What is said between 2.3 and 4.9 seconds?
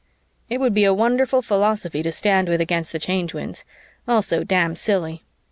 with against the Change Winds. Also damn